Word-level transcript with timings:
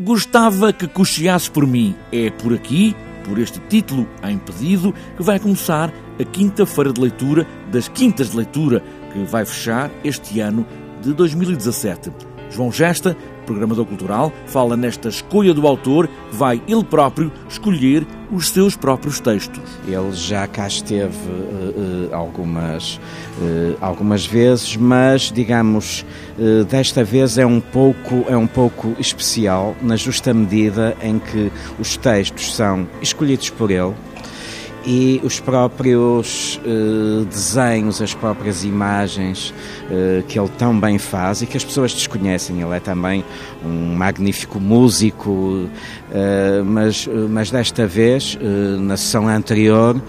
Gostava 0.00 0.72
que 0.72 0.86
cocheasse 0.86 1.50
por 1.50 1.66
mim. 1.66 1.96
É 2.12 2.30
por 2.30 2.54
aqui, 2.54 2.94
por 3.24 3.36
este 3.36 3.58
título 3.68 4.08
em 4.22 4.38
pedido, 4.38 4.94
que 5.16 5.22
vai 5.24 5.40
começar 5.40 5.92
a 6.20 6.24
quinta-feira 6.24 6.92
de 6.92 7.00
leitura 7.00 7.44
das 7.72 7.88
quintas 7.88 8.30
de 8.30 8.36
leitura, 8.36 8.80
que 9.12 9.24
vai 9.24 9.44
fechar 9.44 9.90
este 10.04 10.38
ano 10.38 10.64
de 11.02 11.12
2017. 11.12 12.27
João 12.50 12.72
Gesta, 12.72 13.16
programador 13.46 13.86
cultural, 13.86 14.32
fala 14.46 14.76
nesta 14.76 15.08
escolha 15.08 15.54
do 15.54 15.66
autor 15.66 16.06
que 16.06 16.36
vai 16.36 16.62
ele 16.68 16.84
próprio 16.84 17.32
escolher 17.48 18.06
os 18.30 18.50
seus 18.50 18.76
próprios 18.76 19.20
textos. 19.20 19.62
Ele 19.86 20.12
já 20.12 20.46
cá 20.46 20.66
esteve 20.66 21.16
uh, 21.28 22.10
uh, 22.10 22.14
algumas, 22.14 22.96
uh, 23.38 23.76
algumas 23.80 24.26
vezes, 24.26 24.76
mas 24.76 25.32
digamos 25.32 26.04
desta 26.68 27.02
vez 27.02 27.36
é 27.36 27.44
um 27.44 27.58
pouco 27.58 28.24
é 28.28 28.36
um 28.36 28.46
pouco 28.46 28.94
especial 28.98 29.74
na 29.82 29.96
justa 29.96 30.32
medida 30.32 30.96
em 31.02 31.18
que 31.18 31.50
os 31.80 31.96
textos 31.96 32.54
são 32.54 32.86
escolhidos 33.02 33.50
por 33.50 33.72
ele 33.72 33.92
e 34.84 35.20
os 35.24 35.40
próprios 35.40 36.60
uh, 36.64 37.24
desenhos, 37.24 38.00
as 38.00 38.14
próprias 38.14 38.64
imagens 38.64 39.52
uh, 39.90 40.22
que 40.24 40.38
ele 40.38 40.48
tão 40.56 40.78
bem 40.78 40.98
faz 40.98 41.42
e 41.42 41.46
que 41.46 41.56
as 41.56 41.64
pessoas 41.64 41.92
desconhecem. 41.92 42.60
Ele 42.60 42.76
é 42.76 42.80
também 42.80 43.24
um 43.64 43.94
magnífico 43.94 44.60
músico, 44.60 45.30
uh, 45.30 46.64
mas, 46.64 47.08
mas 47.28 47.50
desta 47.50 47.86
vez, 47.86 48.38
na 48.80 48.96
sessão 48.96 49.28
anterior, 49.28 50.00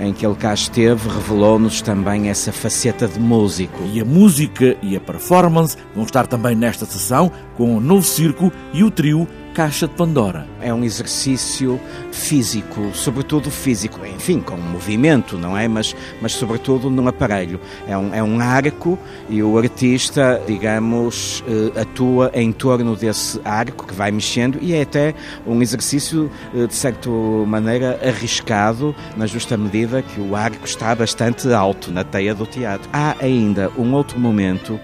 em 0.00 0.12
que 0.12 0.24
ele 0.24 0.36
cá 0.36 0.54
esteve, 0.54 1.08
revelou-nos 1.08 1.82
também 1.82 2.28
essa 2.28 2.52
faceta 2.52 3.08
de 3.08 3.18
músico. 3.18 3.82
E 3.92 4.00
a 4.00 4.04
música 4.04 4.76
e 4.82 4.96
a 4.96 5.00
performance 5.00 5.76
vão 5.94 6.04
estar 6.04 6.26
também 6.26 6.54
nesta 6.54 6.86
sessão 6.86 7.30
com 7.56 7.76
o 7.76 7.80
novo 7.80 8.06
circo 8.06 8.52
e 8.72 8.84
o 8.84 8.90
trio 8.90 9.26
Caixa 9.58 9.88
de 9.88 9.94
Pandora. 9.94 10.46
É 10.60 10.72
um 10.72 10.84
exercício 10.84 11.80
físico, 12.12 12.92
sobretudo 12.94 13.50
físico, 13.50 14.06
enfim, 14.06 14.38
com 14.38 14.56
movimento, 14.56 15.36
não 15.36 15.58
é? 15.58 15.66
Mas, 15.66 15.96
mas 16.22 16.30
sobretudo 16.30 16.88
num 16.88 17.08
aparelho. 17.08 17.60
É 17.88 17.98
um, 17.98 18.14
é 18.14 18.22
um 18.22 18.38
arco 18.38 18.96
e 19.28 19.42
o 19.42 19.58
artista, 19.58 20.40
digamos, 20.46 21.42
eh, 21.48 21.80
atua 21.80 22.30
em 22.34 22.52
torno 22.52 22.94
desse 22.94 23.40
arco 23.44 23.84
que 23.84 23.94
vai 23.94 24.12
mexendo 24.12 24.60
e 24.62 24.74
é 24.74 24.82
até 24.82 25.12
um 25.44 25.60
exercício, 25.60 26.30
eh, 26.54 26.68
de 26.68 26.74
certa 26.76 27.10
maneira, 27.44 27.98
arriscado, 28.00 28.94
na 29.16 29.26
justa 29.26 29.56
medida 29.56 30.02
que 30.02 30.20
o 30.20 30.36
arco 30.36 30.64
está 30.64 30.94
bastante 30.94 31.52
alto 31.52 31.90
na 31.90 32.04
teia 32.04 32.32
do 32.32 32.46
teatro. 32.46 32.88
Há 32.92 33.16
ainda 33.20 33.72
um 33.76 33.92
outro 33.92 34.20
momento 34.20 34.78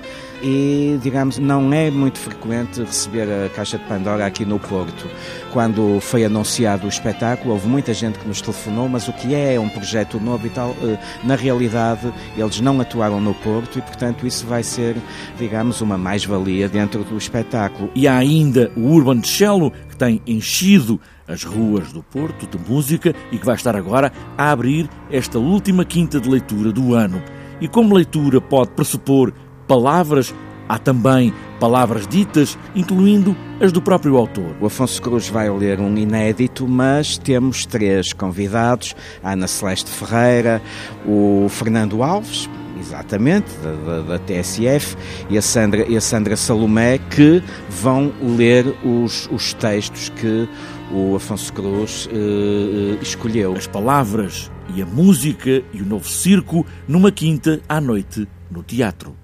e, 0.45 0.99
digamos, 1.03 1.39
não 1.39 1.73
é 1.73 1.91
muito 1.91 2.19
frequente 2.19 2.83
receber 2.83 3.27
a 3.47 3.49
Caixa 3.49 3.79
de 3.79 3.85
Pandora 3.85 4.27
aqui 4.27 4.45
no 4.45 4.59
Porto. 4.59 5.09
Quando 5.51 5.99
foi 6.01 6.23
anunciado 6.23 6.85
o 6.85 6.89
espetáculo, 6.89 7.55
houve 7.55 7.67
muita 7.67 7.95
gente 7.95 8.19
que 8.19 8.29
nos 8.29 8.43
telefonou, 8.43 8.87
mas 8.87 9.09
o 9.09 9.13
que 9.15 9.35
é 9.35 9.59
um 9.59 9.71
projeto 9.71 10.21
novo 10.21 10.47
e 10.47 10.51
tal, 10.51 10.77
eh, 10.83 10.99
na 11.25 11.35
realidade, 11.35 12.13
eles 12.37 12.61
não 12.61 12.79
atuaram 12.79 13.23
no 13.23 13.33
Porto 13.33 13.79
e, 13.79 13.83
portanto, 13.83 14.27
isso 14.27 14.47
vai 14.47 14.63
ser, 14.63 14.97
digamos, 15.39 15.81
uma 15.81 15.97
mais-valia 15.97 16.69
dentro 16.69 17.03
do 17.05 17.17
espetáculo. 17.17 17.91
E 17.95 18.07
há 18.07 18.19
ainda 18.19 18.71
o 18.77 18.83
Urban 18.83 19.23
Cello, 19.23 19.73
que 19.89 19.97
tem 19.97 20.21
enchido 20.27 21.01
as 21.27 21.43
ruas 21.43 21.91
do 21.91 22.03
Porto 22.03 22.47
de 22.47 22.71
música 22.71 23.15
e 23.33 23.39
que 23.39 23.47
vai 23.47 23.55
estar 23.55 23.75
agora 23.75 24.13
a 24.37 24.51
abrir 24.51 24.91
esta 25.11 25.39
última 25.39 25.87
quinta 25.87 26.21
de 26.21 26.29
leitura 26.29 26.71
do 26.71 26.93
ano. 26.93 27.23
E 27.61 27.69
como 27.69 27.95
leitura 27.95 28.43
pode 28.43 28.73
pressupor 28.73 29.33
palavras, 29.67 30.35
há 30.69 30.79
também 30.79 31.33
palavras 31.61 32.07
ditas, 32.07 32.59
incluindo 32.75 33.37
as 33.61 33.73
do 33.73 33.81
próprio 33.81 34.17
autor. 34.17 34.55
O 34.61 34.67
Afonso 34.67 35.01
Cruz 35.01 35.29
vai 35.29 35.51
ler 35.51 35.81
um 35.81 35.97
inédito, 35.97 36.67
mas 36.67 37.17
temos 37.17 37.67
três 37.67 38.13
convidados: 38.13 38.95
a 39.23 39.33
Ana 39.33 39.47
Celeste 39.47 39.91
Ferreira, 39.91 40.61
o 41.07 41.47
Fernando 41.49 42.03
Alves, 42.03 42.49
exatamente, 42.79 43.51
da, 43.63 43.73
da, 43.73 44.01
da, 44.03 44.19
TSF, 44.19 44.97
e 45.31 45.39
a, 45.39 45.43
Sandra, 45.43 45.87
e 45.89 45.97
a 45.97 46.01
Sandra 46.01 46.37
Salomé, 46.37 46.99
que 46.99 47.43
vão 47.69 48.13
ler 48.21 48.67
os, 48.85 49.29
os 49.33 49.55
textos 49.55 50.11
que 50.11 50.49
o 50.93 51.17
Afonso 51.17 51.53
Cruz 51.53 52.09
eh, 52.13 52.99
escolheu. 53.01 53.55
As 53.55 53.67
palavras 53.67 54.51
e 54.75 54.83
a 54.83 54.87
música 54.87 55.63
e 55.73 55.83
o 55.83 55.87
novo 55.87 56.09
circo 56.09 56.65
numa 56.87 57.11
quinta 57.11 57.61
à 57.69 57.81
noite 57.81 58.29
no 58.51 58.63
teatro. 58.63 59.24